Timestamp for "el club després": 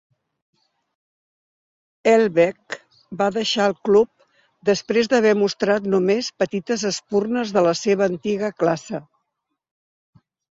3.71-5.11